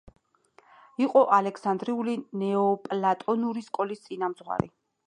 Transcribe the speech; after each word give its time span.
იყო 1.07 1.21
ალექსანდრიული 1.37 2.17
ნეოპლატონური 2.45 3.67
სკოლის 3.71 4.07
წინამძღვარი. 4.09 4.77